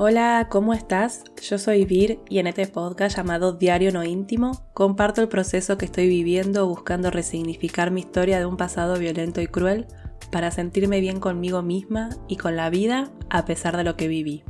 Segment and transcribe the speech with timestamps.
[0.00, 1.24] Hola, ¿cómo estás?
[1.42, 5.86] Yo soy Vir y en este podcast llamado Diario No Íntimo comparto el proceso que
[5.86, 9.88] estoy viviendo buscando resignificar mi historia de un pasado violento y cruel
[10.30, 14.44] para sentirme bien conmigo misma y con la vida a pesar de lo que viví.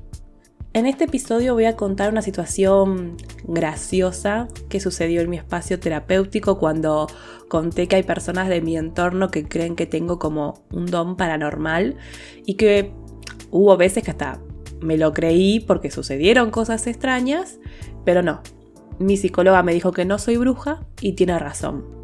[0.74, 6.58] En este episodio voy a contar una situación graciosa que sucedió en mi espacio terapéutico
[6.58, 7.06] cuando
[7.48, 11.96] conté que hay personas de mi entorno que creen que tengo como un don paranormal
[12.44, 12.92] y que
[13.50, 14.42] hubo veces que hasta
[14.80, 17.58] me lo creí porque sucedieron cosas extrañas,
[18.04, 18.42] pero no.
[18.98, 21.98] Mi psicóloga me dijo que no soy bruja y tiene razón.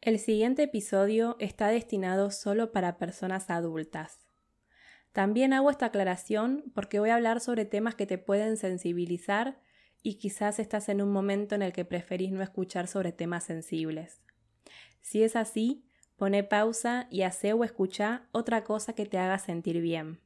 [0.00, 4.18] El siguiente episodio está destinado solo para personas adultas.
[5.12, 9.60] También hago esta aclaración porque voy a hablar sobre temas que te pueden sensibilizar
[10.02, 14.20] y quizás estás en un momento en el que preferís no escuchar sobre temas sensibles.
[15.00, 15.83] Si es así,
[16.16, 20.20] Pone pausa y hace o escucha otra cosa que te haga sentir bien.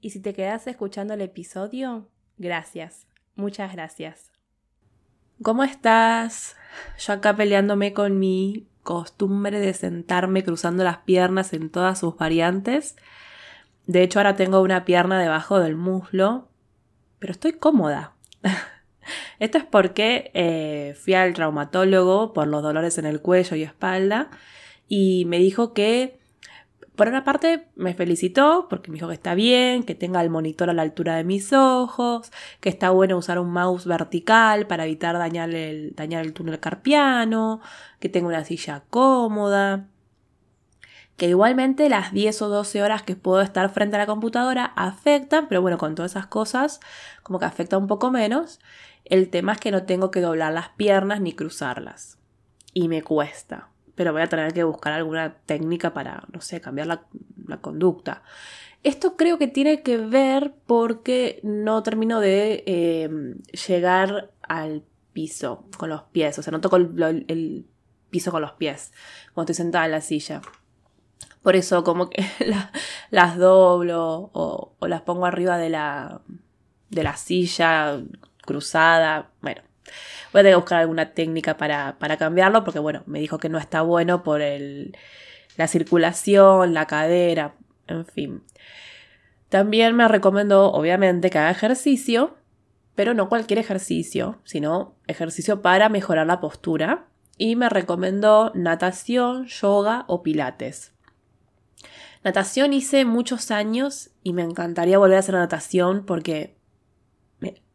[0.00, 4.30] Y si te quedas escuchando el episodio, gracias, muchas gracias.
[5.42, 6.56] ¿Cómo estás?
[6.98, 12.96] Yo acá peleándome con mi costumbre de sentarme cruzando las piernas en todas sus variantes.
[13.86, 16.48] De hecho, ahora tengo una pierna debajo del muslo,
[17.18, 18.14] pero estoy cómoda.
[19.38, 24.30] Esto es porque eh, fui al traumatólogo por los dolores en el cuello y espalda
[24.88, 26.18] y me dijo que,
[26.96, 30.70] por una parte, me felicitó porque me dijo que está bien, que tenga el monitor
[30.70, 35.16] a la altura de mis ojos, que está bueno usar un mouse vertical para evitar
[35.18, 37.60] dañar el, dañar el túnel carpiano,
[38.00, 39.86] que tenga una silla cómoda
[41.18, 45.48] que igualmente las 10 o 12 horas que puedo estar frente a la computadora afectan,
[45.48, 46.78] pero bueno, con todas esas cosas
[47.24, 48.60] como que afecta un poco menos.
[49.04, 52.18] El tema es que no tengo que doblar las piernas ni cruzarlas.
[52.72, 53.68] Y me cuesta
[53.98, 57.02] pero voy a tener que buscar alguna técnica para, no sé, cambiar la,
[57.60, 58.22] conducta.
[58.84, 65.88] Esto creo que tiene que ver porque no termino de em, llegar al piso con
[65.88, 67.66] los pies, o sea, no toco el,
[68.08, 68.92] piso con los pies
[69.34, 70.42] cuando estoy sentada en la silla.
[71.42, 72.24] Por eso como que
[73.10, 76.20] las doblo o, o, las pongo arriba de la,
[76.88, 78.00] de la silla
[78.42, 79.32] cruzada.
[79.42, 79.62] Bueno,
[80.32, 83.58] Voy a tener que buscar alguna técnica para, cambiarlo porque, bueno, me dijo que no
[83.58, 84.96] está bueno por el,
[85.56, 87.54] la circulación, la cadera,
[87.86, 88.42] en fin.
[89.48, 92.36] También me recomendó, obviamente, que haga ejercicio,
[92.94, 97.06] pero no cualquier ejercicio, sino ejercicio para mejorar la postura.
[97.38, 100.92] Y me recomendó natación, yoga o pilates.
[102.24, 106.57] Natación hice muchos años y me encantaría volver a hacer natación porque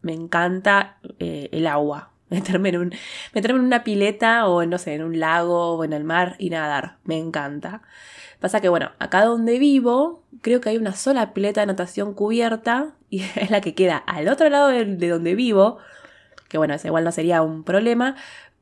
[0.04, 2.94] me, encanta eh, el agua meterme en, un,
[3.34, 6.50] meterme en una pileta o no sé, en un lago o en el mar y
[6.50, 6.98] nadar.
[7.04, 7.82] Me encanta.
[8.44, 12.94] Pasa que, bueno, acá donde vivo, creo que hay una sola pileta de natación cubierta
[13.10, 15.78] y es la que queda al otro lado de, donde vivo,
[16.50, 18.16] que bueno, esa igual no sería un problema,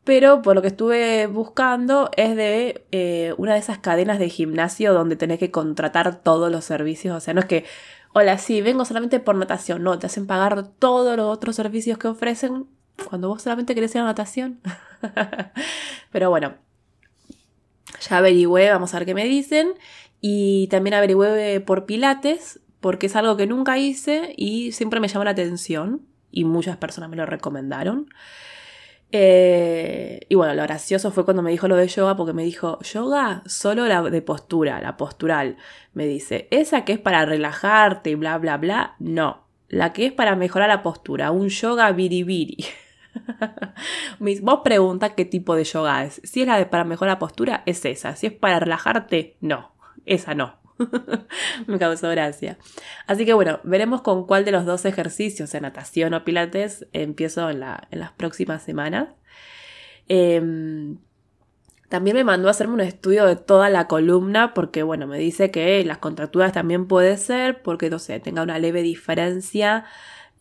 [0.04, 4.94] pero por lo que estuve buscando es de eh, una de esas cadenas de gimnasio
[4.94, 7.66] donde tenés que contratar todos los servicios, o sea, no es que,
[8.14, 12.08] hola, sí, vengo solamente por natación, no, te hacen pagar todos los otros servicios que
[12.08, 12.68] ofrecen
[13.10, 14.60] cuando vos solamente querés ir a natación.
[16.12, 16.56] Pero bueno,
[18.02, 19.74] ya averigüé, vamos a ver qué me dicen.
[20.20, 25.24] Y también averigüé por pilates, porque es algo que nunca hice y siempre me llamó
[25.24, 26.02] la atención.
[26.32, 28.08] Y muchas personas me lo recomendaron.
[29.12, 32.80] Eh, y bueno, lo gracioso fue cuando me dijo lo de yoga, porque me dijo,
[32.82, 35.58] yoga solo la de postura, la postural.
[35.94, 39.46] Me dice, esa que es para relajarte y bla, bla, bla, no.
[39.68, 42.58] La que es para mejorar la postura, un yoga biribiri.
[44.42, 46.22] Vos pregunta qué tipo de yoga es.
[46.24, 48.16] Si es la de para mejorar la postura, es esa.
[48.16, 49.72] Si es para relajarte, no.
[50.06, 50.61] Esa no.
[51.68, 52.58] Me causó gracia.
[53.08, 57.50] Así que bueno, veremos con cuál de los dos ejercicios, de natación o pilates, empiezo
[57.50, 59.10] en, las próximas semanas.
[60.08, 60.98] Em,
[61.90, 65.52] también me mandó a hacerme un estudio de toda la columna porque, bueno, me dice
[65.52, 69.86] que las contracturas también puede ser porque, no sé, tenga una leve diferencia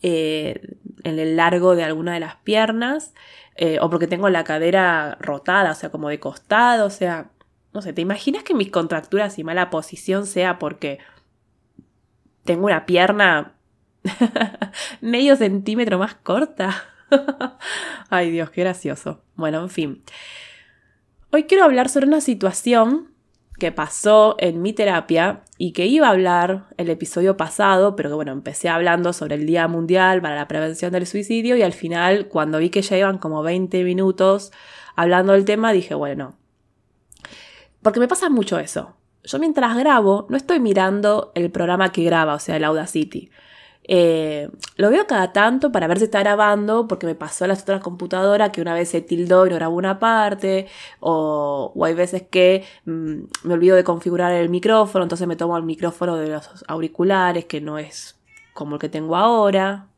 [0.02, 3.14] eh, en el largo de alguna de las piernas,
[3.56, 7.30] eh, o porque tengo la cadera rotada, o sea, como de costado, o sea,
[7.72, 10.98] no sé, ¿te imaginas que mis contracturas y mala posición sea porque
[12.44, 13.54] tengo una pierna
[15.00, 16.84] medio centímetro más corta?
[18.10, 19.22] Ay Dios, qué gracioso.
[19.36, 20.02] Bueno, en fin.
[21.32, 23.10] Hoy quiero hablar sobre una situación
[23.60, 28.14] que pasó en mi terapia y que iba a hablar el episodio pasado, pero que
[28.14, 32.26] bueno, empecé hablando sobre el Día Mundial para la Prevención del Suicidio y al final,
[32.28, 34.50] cuando vi que ya iban como 20 minutos
[34.96, 36.39] hablando del tema, dije, bueno,
[37.82, 38.96] porque me pasa mucho eso.
[39.24, 43.30] yo mientras grabo no estoy mirando el programa que graba, o sea, el Audacity.
[43.92, 47.62] Eh, lo veo cada tanto para ver si está grabando, porque me pasó a las
[47.62, 50.68] otras computadoras que una vez se tildó y no grabó una parte,
[51.00, 55.64] o, hay veces que mm, me olvido de configurar el micrófono, entonces me tomo el
[55.64, 58.16] micrófono de los auriculares, que no es
[58.54, 59.88] como el que tengo ahora.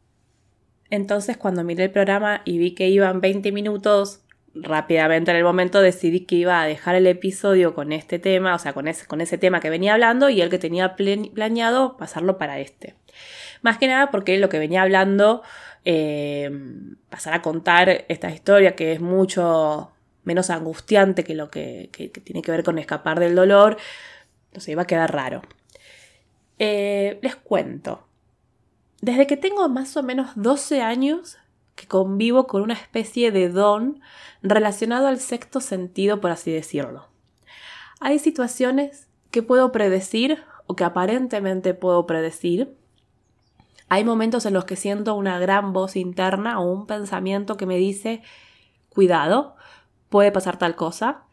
[0.91, 4.21] Entonces cuando miré el programa y vi que iban 20 minutos,
[4.55, 8.59] rápidamente en el momento decidí que iba a dejar el episodio con este tema, o
[8.59, 12.39] sea, con ese, con ese tema que venía hablando y el que tenía planeado pasarlo
[12.39, 12.95] para este.
[13.63, 15.43] Más que nada porque lo que venía hablando,
[15.85, 16.51] eh,
[17.09, 19.93] pasar a contar esta historia que es mucho
[20.25, 21.91] menos angustiante que lo que,
[22.25, 23.77] tiene que ver con escapar del dolor,
[24.53, 25.43] no sé, iba a quedar raro.
[26.59, 28.07] Eh, les cuento.
[29.01, 31.39] Desde que tengo más o menos 12 años
[31.75, 34.01] que convivo con una especie de don
[34.43, 37.09] relacionado al sexto sentido, por así decirlo.
[38.01, 42.77] Hay situaciones que puedo predecir o que aparentemente puedo predecir.
[43.89, 47.77] Hay momentos en los que siento una gran voz interna o un pensamiento que me
[47.77, 48.23] dice,
[48.89, 49.57] cuidado,
[50.09, 51.25] puede pasar tal cosa.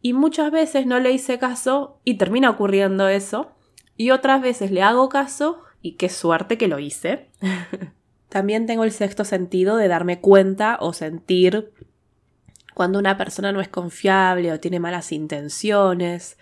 [0.00, 3.52] Y muchas veces no le hice caso y termina ocurriendo eso.
[3.96, 7.30] Y otras veces le hago caso y qué suerte que lo hice.
[8.34, 11.70] También tengo el sexto sentido de darme cuenta o sentir
[12.74, 16.36] cuando una persona no es confiable o tiene malas intenciones.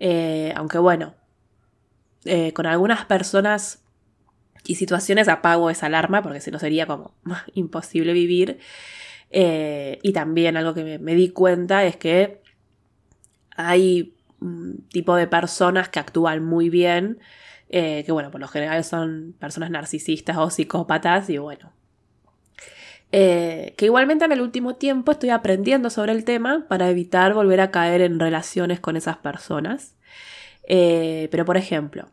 [0.00, 1.12] Eh, aunque bueno,
[2.24, 3.82] eh, con algunas personas
[4.64, 7.12] y situaciones apago esa alarma porque si no sería como
[7.52, 8.58] imposible vivir.
[9.28, 12.40] Eh, y también algo que me, di cuenta es que
[13.54, 17.18] hay un tipo de personas que actúan muy bien,
[17.80, 21.72] que bueno, por lo general son personas narcisistas o psicópatas y bueno,
[23.16, 27.60] eh, que igualmente en el último tiempo estoy aprendiendo sobre el tema para evitar volver
[27.60, 29.94] a caer en relaciones con esas personas.
[30.64, 32.08] Eh, pero por ejemplo,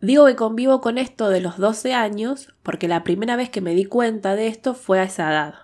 [0.00, 3.72] digo que convivo con esto de los 12 años porque la primera vez que me
[3.76, 5.54] di cuenta de esto fue a esa edad.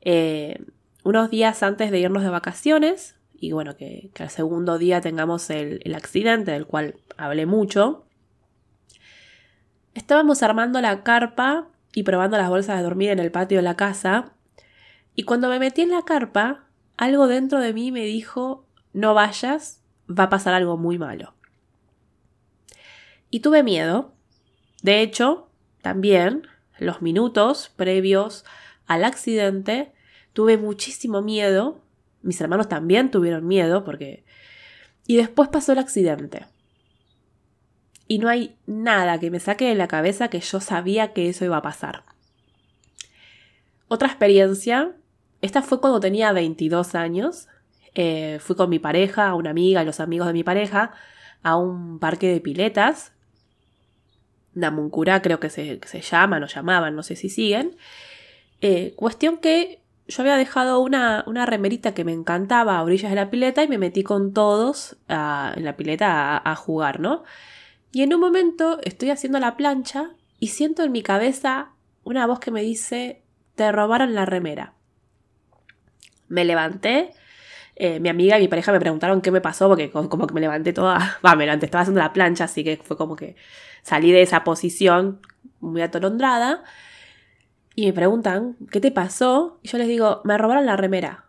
[0.00, 0.64] Eh,
[1.04, 5.80] unos días antes de irnos de vacaciones, y bueno, que, al segundo día tengamos el,
[5.84, 8.04] el accidente del cual hablé mucho,
[9.94, 13.76] estábamos armando la carpa y probando las bolsas de dormir en el patio de la
[13.76, 14.34] casa.
[15.14, 16.66] Y cuando me metí en la carpa,
[16.96, 21.34] algo dentro de mí me dijo, no vayas, va a pasar algo muy malo.
[23.30, 24.12] Y tuve miedo.
[24.82, 25.48] De hecho,
[25.82, 26.46] también,
[26.78, 28.44] los minutos previos
[28.86, 29.92] al accidente,
[30.32, 31.80] tuve muchísimo miedo.
[32.22, 34.24] Mis hermanos también tuvieron miedo porque...
[35.06, 36.46] Y después pasó el accidente
[38.10, 41.44] y no hay nada que me saque de la cabeza que yo sabía que eso
[41.44, 42.02] iba a pasar.
[43.86, 44.96] Otra experiencia,
[45.42, 47.46] esta fue cuando tenía 22 años.
[47.94, 50.90] Eh, fui con mi pareja, una amiga, los amigos de mi pareja,
[51.44, 53.12] a un parque de piletas.
[54.54, 57.76] Namuncurá creo que se, se llaman o llamaban, no sé si siguen.
[58.60, 63.30] Eh, cuestión que yo había dejado una, remerita que me encantaba a orillas de la
[63.30, 67.22] pileta y me metí con todos en la pileta a, a jugar, ¿no?
[67.92, 71.70] Y en un momento estoy haciendo la plancha y siento en mi cabeza
[72.02, 73.22] una voz que me dice,
[73.54, 74.74] te robaron la remera.
[76.28, 77.10] Me levanté,
[77.76, 80.40] eh, mi amiga y mi pareja me preguntaron qué me pasó porque como que me
[80.40, 83.36] levanté toda, va, me levanté, estaba haciendo la plancha, así que fue como que
[83.82, 85.20] salí de esa posición
[85.60, 86.62] muy atolondrada
[87.74, 89.58] y me preguntan, ¿qué te pasó?
[89.62, 91.26] Y yo les digo, me robaron la remera.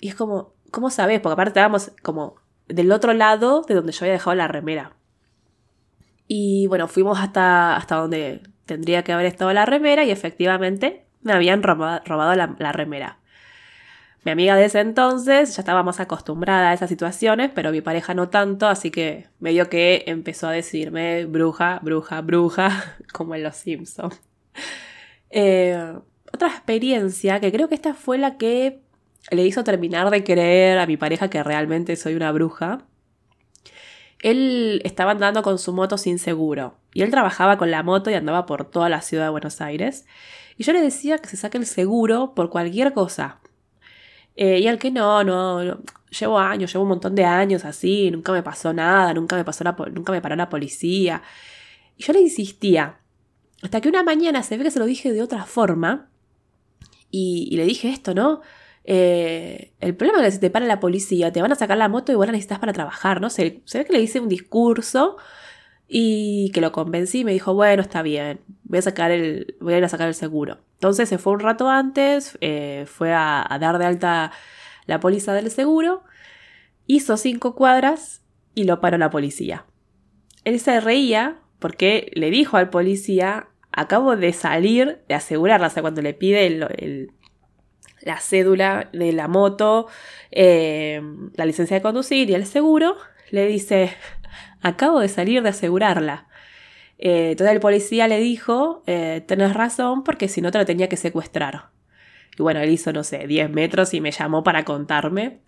[0.00, 1.20] Y es como, ¿cómo sabes?
[1.20, 2.36] Porque aparte estábamos como
[2.68, 4.92] del otro lado de donde yo había dejado la remera.
[6.26, 11.32] Y bueno, fuimos hasta, hasta donde tendría que haber estado la remera y efectivamente me
[11.32, 13.18] habían robado, la, remera.
[14.24, 18.14] Mi amiga de ese entonces ya estaba más acostumbrada a esas situaciones, pero mi pareja
[18.14, 23.56] no tanto, así que medio que empezó a decirme bruja, bruja, bruja, como en Los
[23.56, 24.20] Simpsons.
[25.30, 25.94] Eh,
[26.32, 28.80] otra experiencia, que creo que esta fue la que
[29.30, 32.86] le hizo terminar de creer a mi pareja que realmente soy una bruja,
[34.20, 38.14] él estaba andando con su moto sin seguro y él trabajaba con la moto y
[38.14, 40.06] andaba por toda la ciudad de Buenos Aires.
[40.56, 43.40] Y yo le decía que se saque el seguro por cualquier cosa.
[44.34, 45.78] Eh, y al que no, no,
[46.10, 49.64] llevo años, llevo un montón de años así, nunca me pasó nada, nunca me, pasó
[49.92, 51.22] nunca me paró la policía.
[51.96, 52.97] Y yo le insistía.
[53.62, 56.10] Hasta que una mañana se ve que se lo dije de otra forma.
[57.10, 58.42] y le dije esto, ¿no?
[58.90, 61.90] Eh, el problema es que si te para la policía, te van a sacar la
[61.90, 63.28] moto y vos la necesitas para trabajar, ¿no?
[63.28, 65.18] Se, ve que le hice un discurso
[65.86, 69.74] y que lo convencí y me dijo, bueno, está bien, voy a, sacar el, voy
[69.74, 70.60] a ir a sacar el seguro.
[70.76, 74.32] Entonces se fue un rato antes, eh, fue a, dar de alta
[74.86, 76.02] la póliza del seguro
[76.86, 78.22] Hizo cinco cuadras
[78.54, 79.66] y lo paró la policía.
[80.44, 85.82] Él se reía porque le dijo al policía, acabo de salir de asegurarla, o sea,
[85.82, 87.08] cuando le pide
[88.02, 89.86] la cédula de la moto,
[90.30, 91.00] eh,
[91.34, 92.96] la licencia de conducir y el seguro,
[93.30, 93.92] le dice,
[94.62, 96.28] acabo de salir de asegurarla.
[96.98, 100.88] Eh, entonces el policía le dijo, eh, tenés razón porque si no te lo tenía
[100.88, 101.70] que secuestrar.
[102.36, 105.40] Y bueno, él hizo, no sé, 10 metros y me llamó para contarme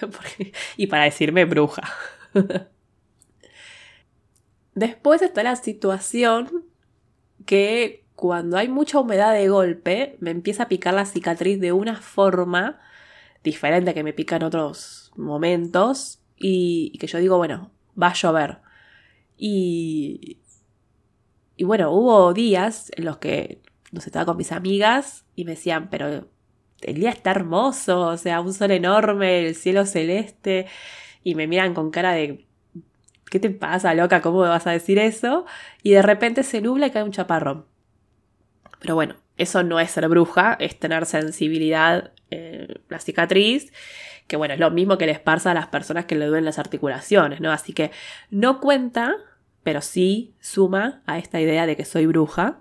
[0.76, 1.82] y para decirme bruja.
[4.74, 6.64] Después está la situación
[7.46, 11.96] que cuando hay mucha humedad de golpe me empieza a picar la cicatriz de una
[11.96, 12.78] forma
[13.42, 18.58] diferente que me pica en otros momentos y, que yo digo, bueno, va a llover.
[19.36, 20.38] Y,
[21.56, 23.62] y bueno, hubo días en los que
[23.92, 26.28] nos estaba con mis amigas y me decían, pero
[26.82, 30.66] el día está hermoso, o sea, un sol enorme, el cielo celeste,
[31.22, 32.46] y me miran con cara de,
[33.30, 34.20] ¿qué te pasa, loca?
[34.20, 35.46] ¿Cómo me vas a decir eso?
[35.82, 37.64] Y de repente se nubla y cae un chaparrón.
[38.80, 43.72] Pero bueno, eso no es ser bruja, es tener sensibilidad en la cicatriz,
[44.26, 46.58] que bueno, es lo mismo que les pasa a las personas que le duelen las
[46.58, 47.50] articulaciones, ¿no?
[47.50, 47.90] Así que
[48.30, 49.14] no cuenta,
[49.62, 52.60] pero sí suma a esta idea de que soy bruja.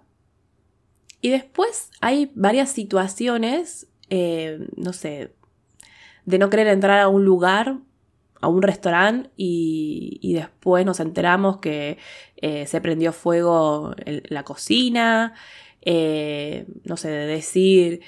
[1.22, 5.34] Y después hay varias situaciones, eh, no sé,
[6.26, 7.80] de no querer entrar a un lugar,
[8.42, 11.98] a un restaurante y, después nos enteramos que
[12.38, 15.34] eh, se prendió fuego en la cocina,
[15.82, 18.02] eh, no sé, de decir,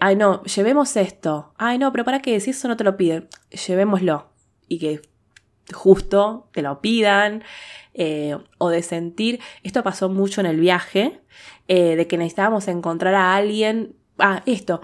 [0.00, 3.28] ay no, llevemos esto, ay no, pero para qué, si eso no te lo piden,
[3.66, 4.30] llevémoslo
[4.68, 5.02] y que
[5.72, 7.42] justo te lo pidan.
[7.92, 11.20] Eh, o de sentir, esto pasó mucho en el viaje,
[11.66, 14.80] eh, de que necesitábamos encontrar a alguien, ah, esto,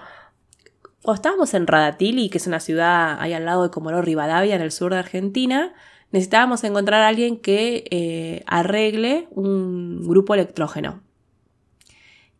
[1.09, 4.61] o estábamos en Radatili, que es una ciudad ahí al lado de Comodoro Rivadavia, en
[4.61, 5.73] el sur de Argentina,
[6.11, 11.01] necesitábamos encontrar a alguien que eh, arregle un grupo electrógeno.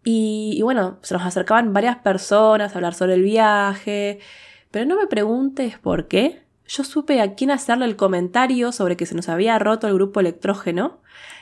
[0.03, 4.19] Y, y, bueno, se nos acercaban varias personas a hablar sobre el viaje,
[4.69, 9.05] pero no me preguntes por qué, yo supe a quién hacerle el comentario sobre que
[9.05, 10.99] se nos había roto el grupo electrógeno,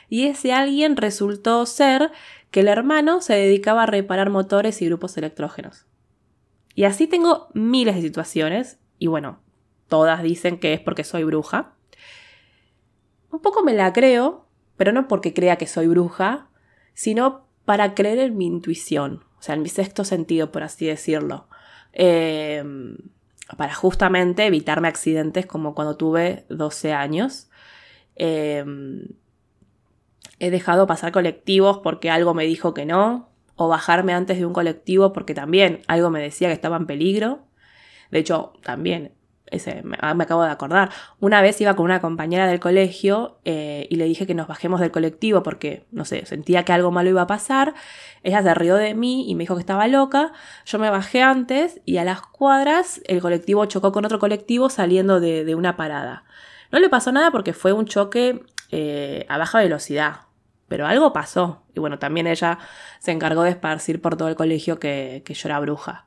[0.10, 2.12] y ese alguien resultó ser
[2.52, 5.88] que el hermano se dedicaba a reparar motores y grupos electrógenos.
[6.76, 9.40] Y así tengo miles de situaciones, y bueno,
[9.88, 11.74] todas dicen que es porque soy bruja.
[13.32, 14.46] Un poco me la creo,
[14.78, 16.50] pero no porque crea que soy bruja,
[16.94, 21.48] sino para creer en mi intuición, o sea, en mi sexto sentido, por así decirlo.
[21.94, 22.64] Eh,
[23.58, 27.50] para justamente evitarme accidentes como cuando tuve 12 años.
[28.16, 29.08] Em,
[30.40, 34.54] he dejado pasar colectivos porque algo me dijo que no, o bajarme antes de un
[34.54, 37.46] colectivo porque también algo me decía que estaba en peligro.
[38.12, 39.14] De hecho, también
[39.48, 40.90] ese, ah, me, acabo de acordar.
[41.20, 44.80] Una vez iba con una compañera del colegio eh, y le dije que nos bajemos
[44.80, 47.74] del colectivo porque, no sé, sentía que algo malo iba a pasar.
[48.24, 50.32] Ella se rió de mí y me dijo que estaba loca.
[50.66, 55.20] Yo me bajé antes y a las cuadras el colectivo chocó con otro colectivo saliendo
[55.20, 56.26] de, una parada.
[56.72, 60.25] No le pasó nada porque fue un choque eh, a baja velocidad.
[60.68, 61.64] Pero algo pasó.
[61.76, 62.60] Y bueno, también ella
[63.00, 66.06] se encargó de esparcir por todo el colegio que, que yo era bruja.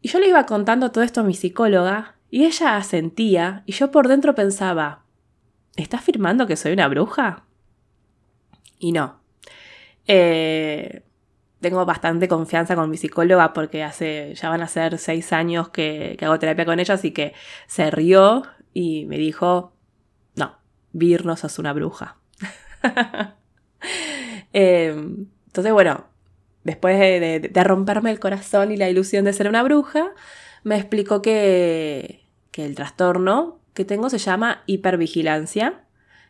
[0.00, 3.90] Y yo le iba contando todo esto a mi psicóloga y ella asentía y yo
[3.90, 5.04] por dentro pensaba,
[5.76, 7.44] ¿estás afirmando que soy una bruja?
[8.78, 9.20] Y no.
[10.06, 11.04] Eh,
[11.60, 16.18] tengo bastante confianza con mi psicóloga porque hace, ya van a ser seis años que,
[16.20, 17.32] hago terapia con ella, así que
[17.66, 18.42] se rió
[18.74, 19.72] y me dijo,
[20.34, 20.58] no,
[20.92, 22.18] Vir no sos una bruja.
[24.54, 26.06] Em, entonces, bueno,
[26.64, 30.12] después de, romperme el corazón y la ilusión de ser una bruja,
[30.62, 32.24] me explicó que,
[32.56, 35.82] el trastorno que tengo se llama hipervigilancia,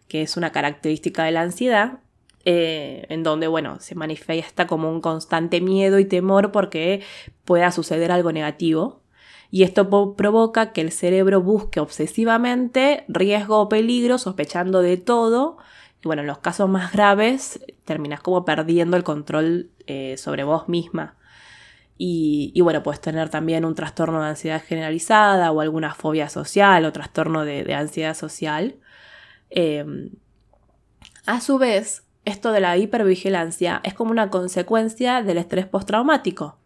[0.08, 2.00] que es una característica de la ansiedad,
[2.46, 7.02] eh, en donde, bueno, se manifiesta como un constante miedo y temor porque
[7.44, 9.02] pueda suceder algo negativo.
[9.50, 15.58] Y esto provoca que el cerebro busque obsesivamente riesgo o peligro, sospechando de todo,
[16.04, 20.68] y bueno, en los casos más graves terminas como perdiendo el control eh, sobre vos
[20.68, 21.16] misma.
[21.96, 26.92] Y, bueno, puedes tener también un trastorno de ansiedad generalizada o alguna fobia social o
[26.92, 28.76] trastorno de, ansiedad social.
[29.48, 30.10] Em,
[31.24, 36.58] a su vez, esto de la hipervigilancia es como una consecuencia del estrés postraumático.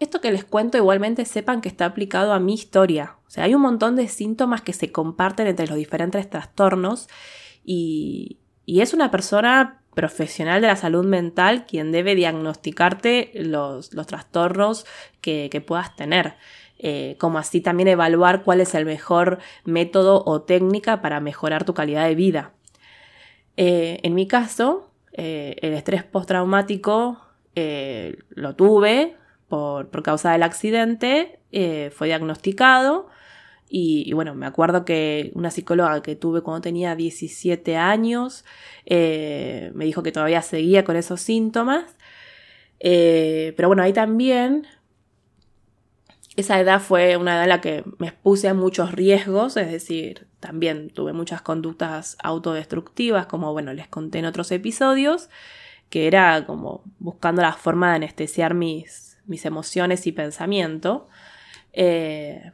[0.00, 3.18] Esto que les cuento igualmente sepan que está aplicado a mi historia.
[3.28, 7.08] O sea, hay un montón de síntomas que se comparten entre los diferentes trastornos
[7.64, 14.86] y, y es una persona profesional de la salud mental quien debe diagnosticarte los, trastornos
[15.20, 16.34] que, puedas tener.
[16.78, 21.72] eh, como así también evaluar cuál es el mejor método o técnica para mejorar tu
[21.72, 22.50] calidad de vida.
[23.56, 27.20] Eh, en mi caso, eh, el estrés postraumático
[28.30, 29.16] lo tuve
[29.46, 31.38] por, causa del accidente,
[31.92, 33.08] fue diagnosticado
[33.68, 38.44] y, bueno, me acuerdo que una psicóloga que tuve cuando tenía 17 años
[38.88, 41.96] me dijo que todavía seguía con esos síntomas.
[42.78, 44.66] pero bueno, ahí también
[46.36, 50.26] esa edad fue una edad en la que me expuse a muchos riesgos, es decir,
[50.40, 55.30] también tuve muchas conductas autodestructivas, como bueno, les conté en otros episodios,
[55.90, 61.08] que era como buscando la forma de anestesiar mis, mis emociones y pensamiento.
[61.72, 62.52] Eh,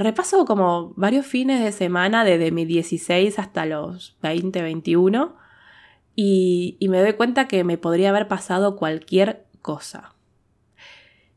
[0.00, 5.36] repaso como varios fines de semana desde mi 16 hasta los 20, 21
[6.16, 10.14] y, y me doy cuenta que me podría haber pasado cualquier cosa.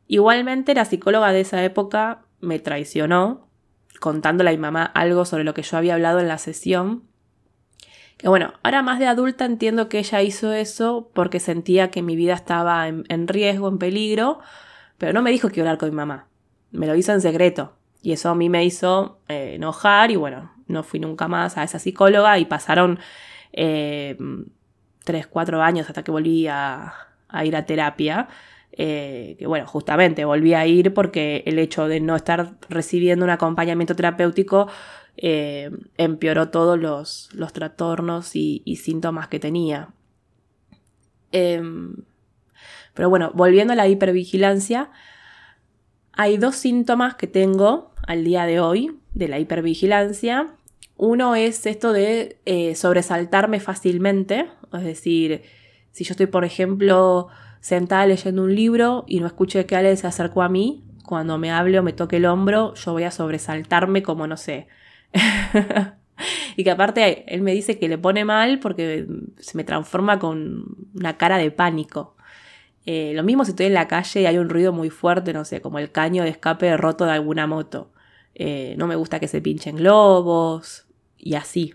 [0.06, 3.48] Igualmente la psicóloga de esa época me traicionó,
[4.00, 7.04] contándole a mi mamá algo sobre lo que yo había hablado en la sesión.
[8.16, 12.16] Que bueno, ahora más de adulta entiendo que ella hizo eso porque sentía que mi
[12.16, 14.38] vida estaba en, riesgo, en peligro,
[14.98, 16.28] pero no me dijo que hablar con mi mamá.
[16.70, 17.76] Me lo hizo en secreto.
[18.04, 21.64] Y eso a mí me hizo eh, enojar y bueno, no fui nunca más a
[21.64, 23.00] esa psicóloga y pasaron
[23.52, 24.16] eh,
[25.02, 26.94] tres, cuatro años hasta que volví a
[27.42, 28.28] ir a terapia.
[28.76, 33.30] Eh, que bueno, justamente volví a ir porque el hecho de no estar recibiendo un
[33.30, 34.66] acompañamiento terapéutico
[35.16, 39.90] eh, empeoró todos los, trastornos y, síntomas que tenía.
[41.30, 41.94] Em,
[42.94, 44.90] pero bueno, volviendo a la hipervigilancia,
[46.12, 50.54] hay dos síntomas que tengo al día de hoy de la hipervigilancia.
[50.96, 55.42] Uno es esto de eh, sobresaltarme fácilmente, es decir,
[55.92, 57.28] si yo estoy, por ejemplo,
[57.60, 61.50] sentada leyendo un libro y no escuché que Ale se acercó a mí, cuando me
[61.50, 64.68] hable o me toque el hombro, yo voy a sobresaltarme como no sé.
[66.56, 69.06] y que aparte él me dice que le pone mal porque
[69.38, 72.16] se me transforma con una cara de pánico.
[72.86, 75.44] Eh, lo mismo si estoy en la calle y hay un ruido muy fuerte, no
[75.44, 77.92] sé, como el caño de escape roto de alguna moto.
[78.34, 80.86] Eh, no me gusta que se pinchen globos
[81.18, 81.74] y así.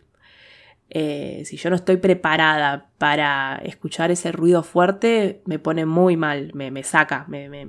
[0.91, 6.52] Eh, si yo no estoy preparada para escuchar ese ruido fuerte, me pone muy mal,
[6.54, 7.67] me, saca, me,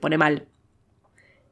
[0.00, 0.46] pone mal.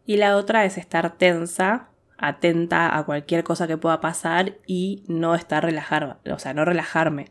[0.06, 5.34] Y la otra es estar tensa, atenta a cualquier cosa que pueda pasar y no
[5.34, 7.26] estar relajada, o sea, no relajarme.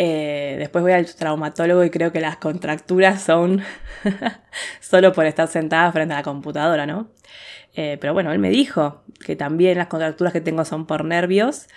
[0.00, 3.62] Eh, después voy al traumatólogo y creo que las contracturas son
[4.80, 7.10] solo por estar sentada frente a la computadora, ¿no?
[7.80, 11.68] Eh, pero bueno, él me dijo que también las contracturas que tengo son por nervios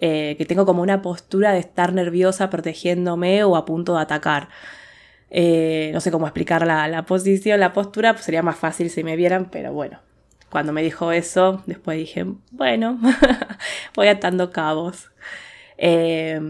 [0.00, 4.48] eh, que tengo como una postura de estar nerviosa protegiéndome o a punto de atacar.
[5.28, 9.16] Eh, no sé cómo explicar la, posición, la postura, pues sería más fácil si me
[9.16, 9.98] vieran, pero bueno,
[10.50, 13.00] cuando me dijo eso, después dije, bueno,
[13.96, 15.10] voy atando cabos.
[15.78, 16.40] Eh,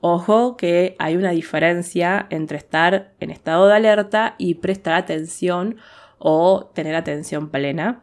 [0.00, 5.76] ojo que hay una diferencia entre estar en estado de alerta y prestar atención
[6.18, 8.02] o tener atención plena.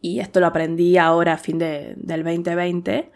[0.00, 3.10] Y esto lo aprendí ahora a fin del 2020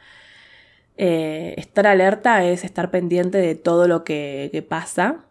[1.00, 5.24] eh, estar alerta es estar pendiente de todo lo que, pasa,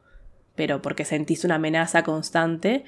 [0.56, 2.86] pero porque sentís una amenaza constante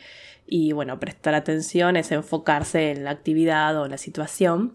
[0.47, 4.73] y bueno, prestar atención es enfocarse en la actividad o la situación.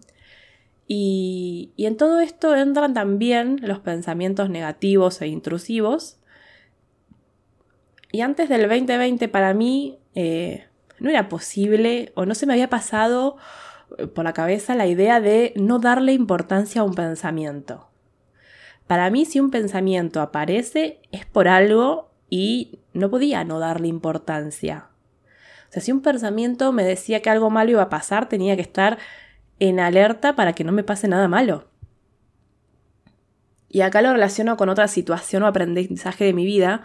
[0.87, 6.19] Y, en todo esto entran también los pensamientos negativos e intrusivos.
[8.11, 10.67] Y antes del 2020 para mí eh,
[10.99, 13.37] no era posible o no se me había pasado
[13.97, 17.89] eh, por la cabeza la idea de no darle importancia a un pensamiento.
[18.87, 24.89] Para mí si un pensamiento aparece es por algo y no podía no darle importancia.
[25.69, 28.61] O sea, si un pensamiento me decía que algo malo iba a pasar, tenía que
[28.61, 28.97] estar
[29.59, 31.67] en alerta para que no me pase nada malo.
[33.69, 36.83] Y acá lo relaciono con otra situación o aprendizaje de mi vida,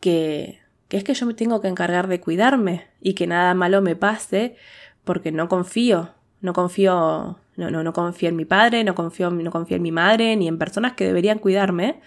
[0.00, 3.82] que, que es que yo me tengo que encargar de cuidarme y que nada malo
[3.82, 4.56] me pase
[5.04, 9.50] porque no confío, no confío no, no, no confío en mi padre, no confío, no
[9.50, 12.00] confío en mi madre, ni en personas que deberían cuidarme,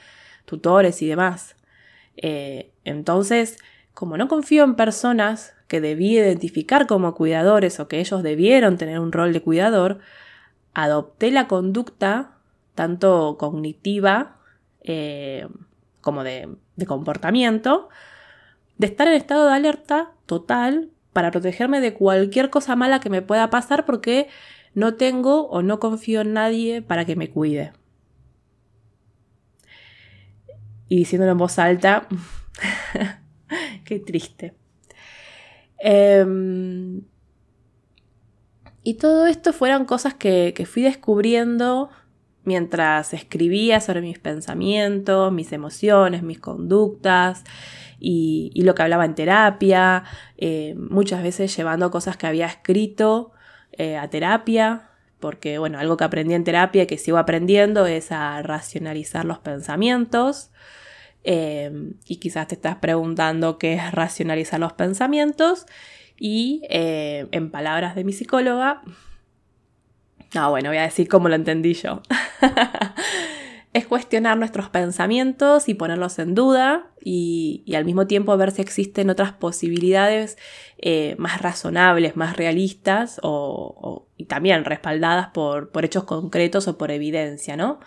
[0.46, 1.56] tutores y demás.
[2.18, 3.58] Eh, entonces,
[3.94, 9.00] como no confío en personas que debí identificar como cuidadores o que ellos debieron tener
[9.00, 10.00] un rol de cuidador,
[10.74, 12.38] adopté la conducta,
[12.76, 14.38] tanto cognitiva
[14.82, 15.48] eh,
[16.02, 17.90] como de, de comportamiento,
[18.80, 23.22] de estar en estado de alerta total para protegerme de cualquier cosa mala que me
[23.22, 24.28] pueda pasar porque
[24.74, 27.74] no tengo o no confío en nadie para que me cuide.
[30.88, 32.08] Y diciéndolo en voz alta,
[33.86, 34.56] qué triste.
[35.80, 37.02] Em,
[38.84, 41.90] Y todo esto fueron cosas que, fui descubriendo
[42.50, 47.44] mientras escribía sobre mis pensamientos, mis emociones, mis conductas
[48.00, 50.04] y, lo que hablaba en terapia,
[50.38, 53.34] eh, muchas veces llevando cosas que había escrito
[53.74, 58.12] eh, a terapia, porque bueno, algo que aprendí en terapia y que sigo aprendiendo es
[58.12, 60.50] a racionalizar los pensamientos.
[61.24, 61.72] Eh,
[62.08, 65.68] y quizás te estás preguntando qué es racionalizar los pensamientos.
[66.18, 68.82] Y en palabras de mi psicóloga,
[70.34, 72.02] no, bueno, voy a decir cómo lo entendí yo.
[73.74, 79.10] es cuestionar nuestros pensamientos y ponerlos en duda y, al mismo tiempo ver si existen
[79.10, 80.38] otras posibilidades
[80.80, 87.56] eh, más razonables, más realistas o, y también respaldadas por, hechos concretos o por evidencia,
[87.56, 87.80] ¿no?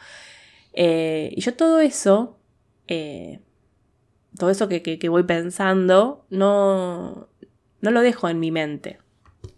[0.72, 2.38] Eh, y yo todo eso,
[2.86, 3.40] eh,
[4.38, 7.28] todo eso que, que, voy pensando, no,
[7.80, 8.98] no lo dejo en mi mente.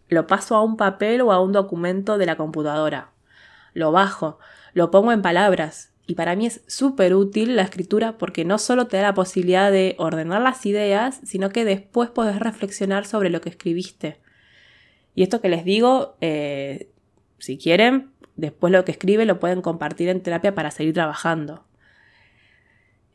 [0.08, 3.10] Lo paso a un papel o a un documento de la computadora.
[3.72, 4.38] Lo bajo,
[4.72, 8.86] lo pongo en palabras y para mí es súper útil la escritura porque no solo
[8.86, 13.40] te da la posibilidad de ordenar las ideas, sino que después podés reflexionar sobre lo
[13.40, 14.20] que escribiste.
[15.14, 16.90] Y esto que les digo, eh,
[17.38, 21.64] si quieren, después lo que escribe lo pueden compartir en terapia para seguir trabajando.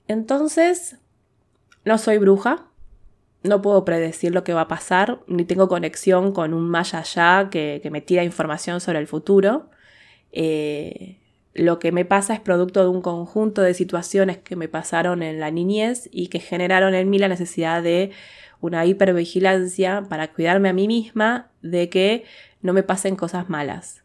[0.07, 0.97] Entonces,
[1.85, 2.65] no soy bruja,
[3.43, 7.49] no puedo predecir lo que va a pasar, ni tengo conexión con un más allá
[7.49, 9.69] que, me tira información sobre el futuro.
[10.31, 11.19] Eh,
[11.53, 15.39] lo que me pasa es producto de un conjunto de situaciones que me pasaron en
[15.39, 18.11] la niñez y que generaron en mí la necesidad de
[18.61, 22.25] una hipervigilancia para cuidarme a mí misma de que
[22.61, 24.03] no me pasen cosas malas.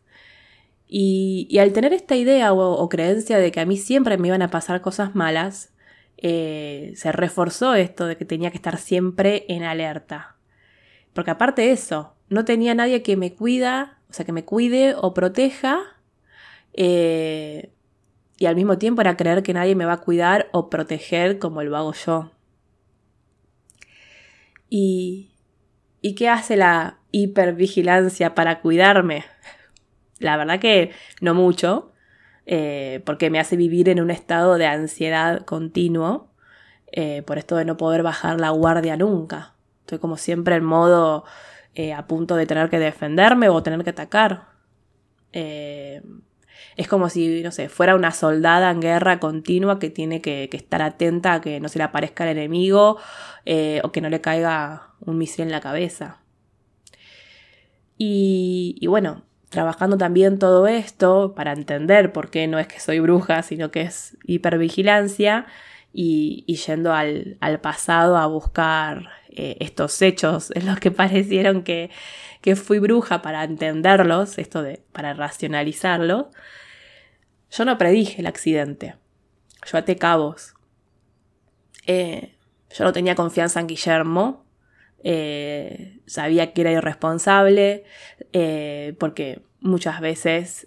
[0.87, 4.51] Y, al tener esta idea o, creencia de que a mí siempre me iban a
[4.51, 5.74] pasar cosas malas,
[6.19, 10.37] eh, se reforzó esto de que tenía que estar siempre en alerta.
[11.13, 14.95] Porque aparte de eso, no tenía nadie que me cuida, o sea, que me cuide
[14.97, 15.81] o proteja
[16.73, 17.71] eh,
[18.37, 21.63] y al mismo tiempo era creer que nadie me va a cuidar o proteger como
[21.63, 22.33] lo hago yo.
[24.69, 25.31] ¿Y,
[26.01, 29.25] ¿y qué hace la hipervigilancia para cuidarme?
[30.19, 31.93] La verdad que no mucho,
[32.47, 36.29] eh, porque me hace vivir en un estado de ansiedad continuo,
[36.93, 39.55] eh, por esto de no poder bajar la guardia nunca.
[39.81, 41.25] Estoy como siempre en modo
[41.97, 44.47] a punto de tener que defenderme o tener que atacar.
[46.77, 50.83] Es como si, no sé, fuera una soldada en guerra continua que tiene que, estar
[50.83, 52.99] atenta a que no se le aparezca el enemigo
[53.45, 56.21] eh, o que no le caiga un misil en la cabeza.
[57.97, 59.23] Y, bueno,
[59.55, 63.83] trabajando también todo esto para entender por qué no es que soy bruja, sino que
[63.83, 65.47] es hipervigilancia
[65.93, 71.91] y, yendo al, pasado a buscar eh, estos hechos en los que parecieron que,
[72.41, 76.31] que fui bruja para entenderlos, esto de, para racionalizarlo,
[77.51, 78.97] yo no predije el accidente.
[79.65, 80.55] Yo até cabos.
[81.87, 82.35] Eh,
[82.77, 84.44] yo no tenía confianza en Guillermo.
[85.07, 87.85] Eh, sabía que era irresponsable
[88.33, 90.67] eh, porque muchas veces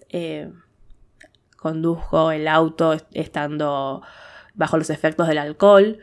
[1.55, 4.03] condujo el auto estando
[4.53, 5.97] bajo los efectos del alcohol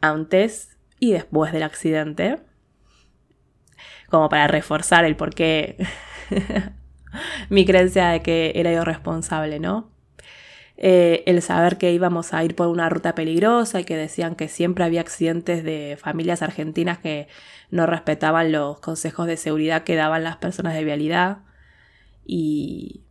[0.00, 2.36] antes y después del accidente
[4.10, 5.76] como para reforzar el por qué
[7.48, 9.90] mi creencia de que era yo responsable, ¿no?
[10.80, 14.46] Eh, el saber que íbamos a ir por una ruta peligrosa y que decían que
[14.46, 17.26] siempre había accidentes de familias argentinas que
[17.70, 21.38] no respetaban los consejos de seguridad que daban las personas de vialidad.
[22.24, 23.02] Y,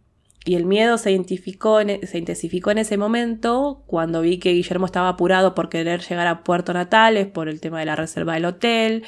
[0.46, 5.54] el miedo se, e, se intensificó en ese momento cuando vi que Guillermo estaba apurado
[5.54, 9.04] por querer llegar a Puerto Natales por el tema de la reserva del hotel,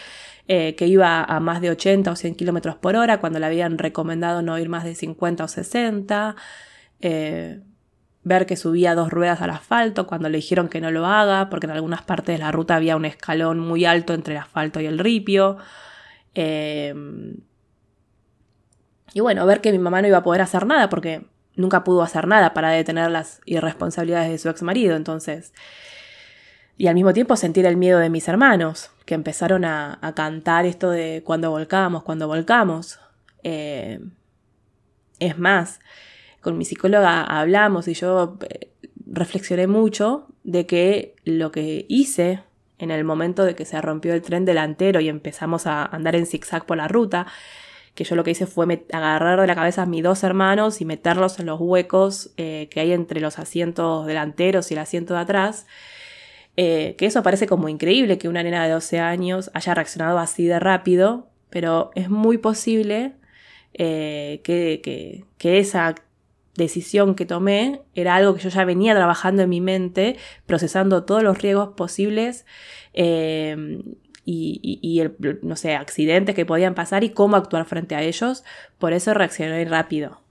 [0.49, 3.77] eh, que iba a más de 80 o 100 kilómetros por hora cuando le habían
[3.77, 6.35] recomendado no ir más de 50 o 60.
[7.01, 7.61] Eh,
[8.23, 11.67] ver que subía dos ruedas al asfalto cuando le dijeron que no lo haga, porque
[11.67, 14.85] en algunas partes de la ruta había un escalón muy alto entre el asfalto y
[14.85, 15.57] el ripio.
[16.35, 16.93] Eh,
[19.13, 22.01] y bueno, ver que mi mamá no iba a poder hacer nada porque nunca pudo
[22.03, 24.95] hacer nada para detener las irresponsabilidades de su ex marido.
[24.95, 25.53] Entonces,
[26.77, 30.89] y al mismo tiempo sentir el miedo de mis hermanos, que empezaron a, cantar esto
[30.91, 32.99] de cuando volcamos, cuando volcamos.
[33.43, 33.99] Eh,
[35.19, 35.79] es más,
[36.41, 38.69] con mi psicóloga hablamos y yo eh,
[39.05, 42.43] reflexioné mucho de que lo que hice
[42.77, 46.25] en el momento de que se rompió el tren delantero y empezamos a andar en
[46.25, 47.27] zigzag por la ruta,
[47.93, 50.85] que yo lo que hice fue agarrar de la cabeza a mis dos hermanos y
[50.85, 55.19] meterlos en los huecos eh, que hay entre los asientos delanteros y el asiento de
[55.19, 55.67] atrás,
[56.55, 60.45] eh, que eso parece como increíble que una nena de 12 años haya reaccionado así
[60.45, 63.13] de rápido pero es muy posible
[63.73, 65.25] eh, que,
[65.59, 65.95] esa
[66.55, 71.23] decisión que tomé era algo que yo ya venía trabajando en mi mente, procesando todos
[71.23, 72.45] los riesgos posibles
[72.93, 73.81] eh,
[74.25, 75.01] y,
[75.41, 78.43] no sé, accidentes que podían pasar y cómo actuar frente a ellos.
[78.77, 80.21] Por eso reaccioné rápido,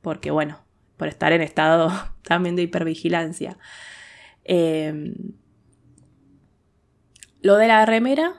[0.00, 0.64] porque bueno,
[0.96, 1.90] por estar en estado
[2.22, 3.58] también de hipervigilancia.
[4.44, 5.12] Eh,
[7.40, 8.34] lo de la remera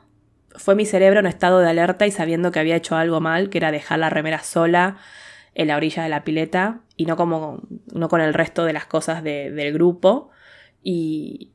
[0.55, 3.57] fue mi cerebro en estado de alerta y sabiendo que había hecho algo mal, que
[3.57, 4.97] era dejar la remera sola
[5.55, 7.61] en la orilla de la pileta y no como
[7.93, 10.29] no con el resto de las cosas del grupo.
[10.83, 11.51] Y,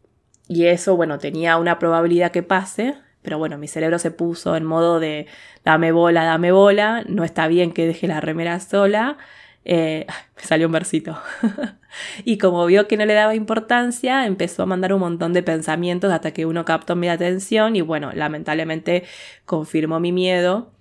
[0.48, 4.64] y eso, bueno, tenía una probabilidad que pase, pero bueno, mi cerebro se puso en
[4.64, 5.26] modo de
[5.64, 9.16] dame bola, dame bola, no está bien que deje la remera sola.
[9.64, 11.18] Eh, me salió un versito.
[12.24, 16.12] y como vio que no le daba importancia, empezó a mandar un montón de pensamientos
[16.12, 19.04] hasta que uno captó mi atención y bueno, lamentablemente
[19.46, 20.72] confirmó mi miedo.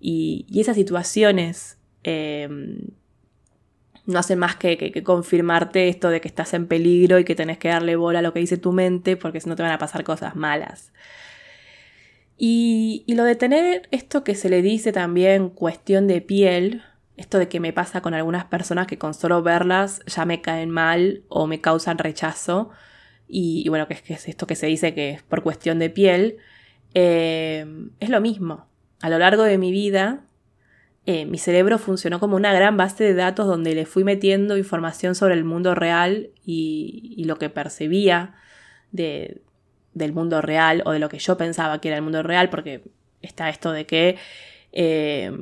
[0.00, 2.78] Y, esas situaciones em,
[4.06, 7.68] no hacen más que, confirmarte esto de que estás en peligro y que tenés que
[7.68, 10.04] darle bola a lo que dice tu mente porque si no te van a pasar
[10.04, 10.92] cosas malas.
[12.36, 16.82] Y, lo de tener esto que se le dice también cuestión de piel,
[17.16, 20.70] esto de que me pasa con algunas personas que con solo verlas ya me caen
[20.70, 22.70] mal o me causan rechazo.
[23.28, 26.38] Y, bueno, que es, esto que se dice que es por cuestión de piel.
[26.94, 27.64] Eh,
[28.00, 28.66] es lo mismo.
[29.02, 30.24] A lo largo de mi vida,
[31.04, 35.14] eh, mi cerebro funcionó como una gran base de datos donde le fui metiendo información
[35.14, 38.34] sobre el mundo real y, lo que percibía
[38.92, 39.42] de,
[39.94, 42.84] del mundo real o de lo que yo pensaba que era el mundo real, porque
[43.20, 44.16] está esto de que
[44.72, 45.32] eh,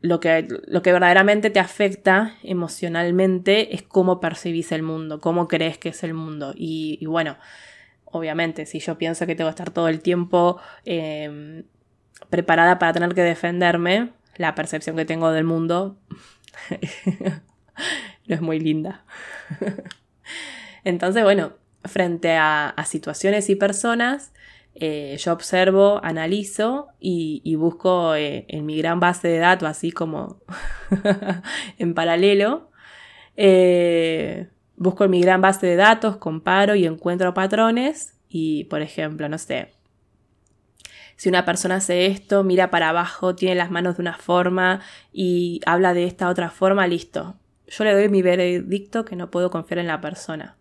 [0.00, 5.78] lo que, lo que verdaderamente te afecta emocionalmente es cómo percibís el mundo, cómo crees
[5.78, 6.52] que es el mundo.
[6.54, 7.36] Y, bueno,
[8.04, 11.64] obviamente, si yo pienso que tengo que estar todo el tiempo em,
[12.30, 15.98] preparada para tener que defenderme, la percepción que tengo del mundo
[18.26, 19.04] no es muy linda.
[20.84, 21.54] Entonces, bueno,
[21.84, 24.32] frente a situaciones y personas,
[24.80, 30.40] eh, yo observo, analizo y, busco eh, en mi gran base de datos, así como
[31.78, 32.70] en paralelo.
[33.36, 39.28] Eh, busco en mi gran base de datos, comparo y encuentro patrones y, por ejemplo,
[39.28, 39.72] no sé,
[41.18, 44.80] si una persona hace esto, mira para abajo, tiene las manos de una forma
[45.12, 47.34] y habla de esta otra forma, listo.
[47.66, 50.56] Yo le doy mi veredicto que no puedo confiar en la persona.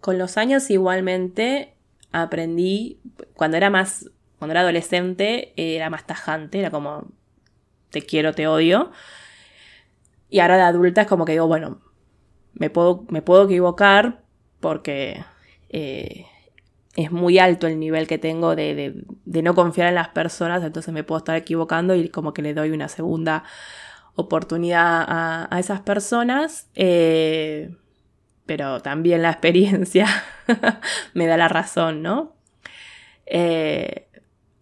[0.00, 1.74] con los años igualmente
[2.12, 3.00] aprendí,
[3.34, 7.08] cuando era más, cuando era adolescente, era más tajante, era como,
[7.90, 8.92] te quiero, te odio.
[10.30, 11.80] Y ahora de adulta es como que digo, bueno,
[12.52, 14.22] me puedo, me puedo equivocar
[14.60, 15.24] porque
[15.70, 16.26] eh,
[16.98, 21.04] es muy alto el nivel que tengo de, no confiar en las personas, entonces me
[21.04, 23.44] puedo estar equivocando y como que le doy una segunda
[24.16, 26.66] oportunidad a, esas personas.
[26.74, 27.72] Eh,
[28.46, 30.08] pero también la experiencia
[31.14, 32.34] me da la razón, ¿no?
[33.26, 34.08] Eh,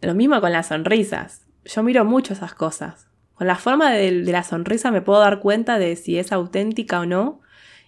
[0.03, 1.47] lo mismo con las sonrisas.
[1.65, 3.09] Yo miro mucho esas cosas.
[3.33, 7.07] Con la forma de, la sonrisa me puedo dar cuenta de si es auténtica o
[7.07, 7.41] no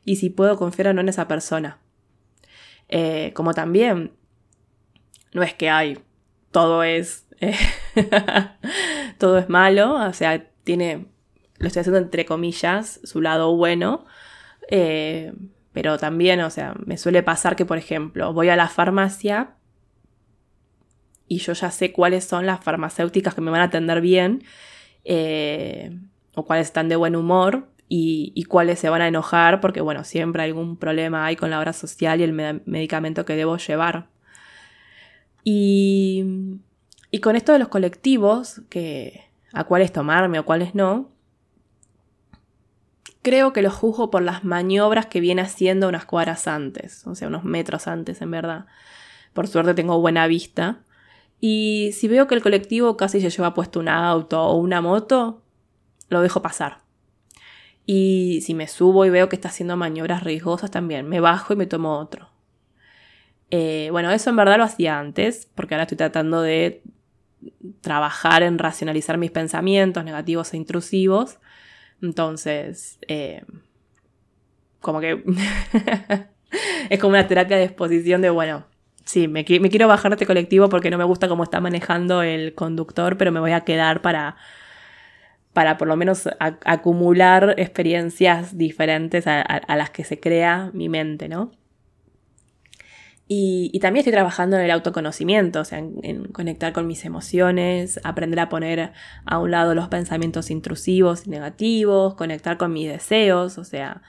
[0.06, 1.80] y si puedo confiar o no en esa persona.
[2.88, 4.12] Eh, como también,
[5.32, 5.98] no es que hay,
[6.50, 7.26] todo es,
[9.18, 11.06] todo es malo, o sea, tiene,
[11.58, 14.06] lo estoy haciendo entre comillas, su lado bueno,
[14.70, 15.32] eh,
[15.72, 19.54] pero también, o sea, me suele pasar que, por ejemplo, voy a la farmacia
[21.28, 24.42] y yo ya sé cuáles son las farmacéuticas que me van a atender bien
[25.04, 25.96] eh,
[26.34, 30.42] o cuáles están de buen humor y, cuáles se van a enojar porque, bueno, siempre
[30.42, 34.08] algún problema hay con la obra social y el medicamento que debo llevar.
[35.50, 36.60] Y,
[37.22, 41.08] con esto de los colectivos, que, a cuáles tomarme o cuáles no,
[43.22, 47.28] creo que lo juzgo por las maniobras que viene haciendo unas cuadras antes, o sea,
[47.28, 48.66] unos metros antes, en verdad.
[49.32, 50.80] Por suerte tengo buena vista.
[51.40, 55.42] Y si veo que el colectivo casi se lleva puesto un auto o una moto,
[56.10, 56.82] lo dejo pasar.
[57.86, 61.56] Y si me subo y veo que está haciendo maniobras riesgosas también, me bajo y
[61.56, 62.28] me tomo otro.
[63.50, 66.82] Eh, bueno, eso en verdad lo hacía antes, porque ahora estoy tratando de
[67.80, 71.38] trabajar en racionalizar mis pensamientos negativos e intrusivos
[72.02, 73.42] entonces, eh,
[74.80, 75.22] como que
[76.90, 78.66] es como una terapia de exposición de, bueno,
[79.04, 82.54] sí, me, quiero bajar de este colectivo porque no me gusta cómo está manejando el
[82.54, 84.36] conductor, pero me voy a quedar para,
[85.52, 91.50] para por lo menos acumular experiencias diferentes a, las que se crea mi mente, ¿no?
[93.30, 98.40] Y, también estoy trabajando en el autoconocimiento, o sea, en, conectar con mis emociones, aprender
[98.40, 98.92] a poner
[99.26, 104.00] a un lado los pensamientos intrusivos y negativos, conectar con mis deseos, o sea,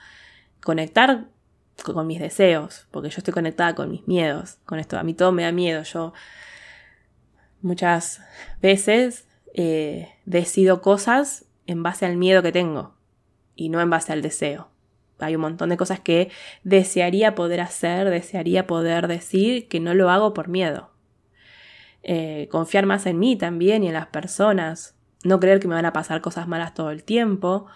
[0.62, 1.26] conectar
[1.84, 5.32] con mis deseos, porque yo estoy conectada con mis miedos, con esto, a mí todo
[5.32, 6.14] me da miedo, yo
[7.60, 8.22] muchas
[8.62, 12.94] veces eh, decido cosas en base al miedo que tengo
[13.54, 14.69] y no en base al deseo
[15.20, 16.30] hay un montón de cosas que
[16.64, 20.90] desearía poder hacer, desearía poder decir que no lo hago por miedo.
[22.02, 25.84] Eh, confiar más en mí también y en las personas, no creer que me van
[25.84, 27.66] a pasar cosas malas todo el tiempo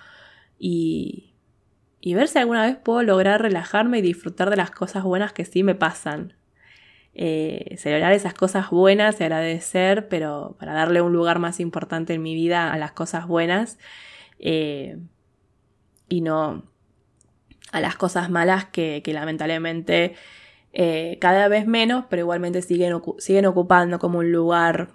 [0.59, 1.35] y,
[2.01, 5.45] y ver si alguna vez puedo lograr relajarme y disfrutar de las cosas buenas que
[5.45, 6.35] sí me pasan.
[7.17, 12.23] Eh, celebrar esas cosas buenas y agradecer, pero para darle un lugar más importante en
[12.23, 13.79] mi vida a las cosas buenas
[14.41, 14.99] eh,
[16.09, 16.65] y no
[17.75, 20.15] a las cosas malas que, lamentablemente
[20.73, 24.91] eh, cada vez menos, pero igualmente siguen, siguen ocupando como un lugar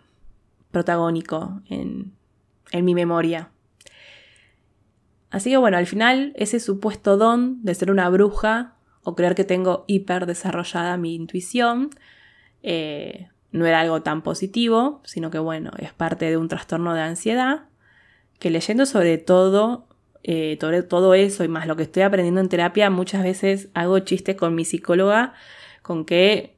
[0.71, 2.13] protagónico en,
[2.71, 3.49] en mi memoria.
[5.29, 9.43] Así que bueno, al final ese supuesto don de ser una bruja o creer que
[9.43, 11.89] tengo hiper desarrollada mi intuición
[12.63, 17.01] eh, no era algo tan positivo, sino que bueno, es parte de un trastorno de
[17.01, 17.63] ansiedad
[18.39, 19.88] que leyendo sobre todo
[20.31, 24.35] eh, todo, eso y más lo que estoy aprendiendo en terapia, muchas veces hago chistes
[24.35, 25.33] con mi psicóloga
[25.81, 26.55] con que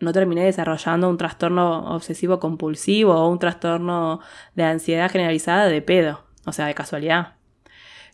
[0.00, 4.18] no terminé desarrollando un trastorno obsesivo compulsivo o un trastorno
[4.56, 7.34] de ansiedad generalizada de pedo, o sea, de casualidad.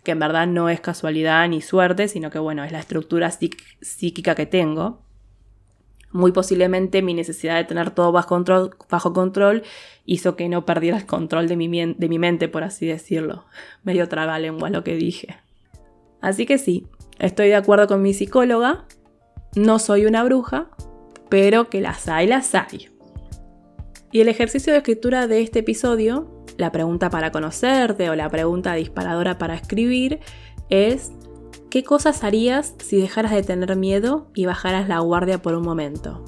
[0.05, 4.35] Que en verdad no es casualidad ni suerte, sino que bueno, es la estructura psíquica
[4.35, 5.00] que tengo
[6.12, 9.62] muy posiblemente mi necesidad de tener todo bajo control,
[10.05, 13.44] hizo que no perdiera el control de mi, de mi mente, por así decirlo.
[13.83, 15.37] Medio lengua lo que dije.
[16.20, 16.87] Así que sí,
[17.18, 18.85] estoy de acuerdo con mi psicóloga.
[19.57, 20.68] No soy una bruja,
[21.29, 22.88] pero que las hay, las hay.
[24.12, 28.75] Y el ejercicio de escritura de este episodio, la pregunta para conocerte o la pregunta
[28.75, 30.20] disparadora para escribir,
[30.68, 31.12] es
[31.73, 36.23] ¿Qué cosas harías si dejaras de tener miedo y bajaras la guardia por un momento?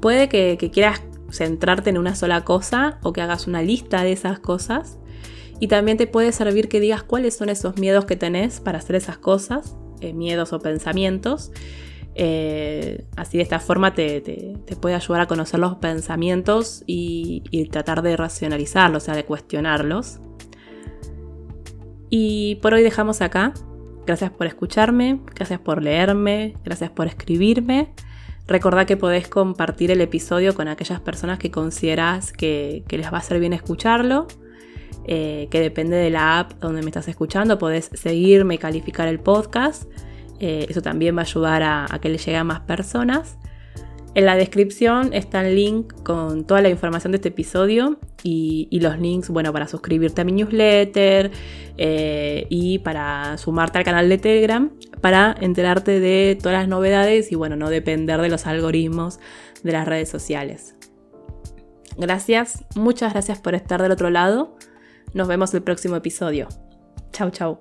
[0.00, 4.38] Puede que, quieras centrarte en una sola cosa o que hagas una lista de esas
[4.38, 5.00] cosas.
[5.58, 8.94] Y también te puede servir que digas cuáles son esos miedos que tenés para hacer
[8.94, 11.50] esas cosas, eh, miedos o pensamientos.
[12.14, 18.02] Eh, así de esta forma te, puede ayudar a conocer los pensamientos y, y tratar
[18.02, 20.20] de racionalizarlos, o sea, de cuestionarlos.
[22.08, 23.52] Y por hoy dejamos acá.
[24.06, 27.88] Gracias por escucharme, gracias por leerme, gracias por escribirme.
[28.46, 33.22] Recordá que podés compartir el episodio con aquellas personas que consideras que, les va a
[33.22, 34.28] ser bien escucharlo.
[35.08, 39.18] Eh, que depende de la app donde me estás escuchando, podés seguirme y calificar el
[39.18, 39.84] podcast.
[40.38, 43.36] Eh, eso también va a ayudar a, a que le llegue a más personas.
[44.16, 48.98] En la descripción está el link con toda la información de este episodio y, los
[48.98, 51.30] links, bueno, para suscribirte a mi newsletter
[51.76, 54.70] eh, y para sumarte al canal de Telegram
[55.02, 59.20] para enterarte de todas las novedades y, bueno, no depender de los algoritmos
[59.62, 60.74] de las redes sociales.
[61.98, 64.56] Gracias, muchas gracias por estar del otro lado.
[65.12, 66.48] Nos vemos el próximo episodio.
[67.12, 67.58] Chau, chau.